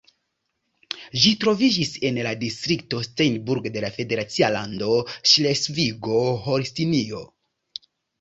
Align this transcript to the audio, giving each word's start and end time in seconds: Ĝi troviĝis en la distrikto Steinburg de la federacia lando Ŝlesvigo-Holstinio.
Ĝi 1.23 1.31
troviĝis 1.41 1.91
en 2.09 2.15
la 2.27 2.31
distrikto 2.43 3.01
Steinburg 3.07 3.67
de 3.75 3.83
la 3.83 3.91
federacia 3.97 4.49
lando 4.55 4.89
Ŝlesvigo-Holstinio. 5.33 7.21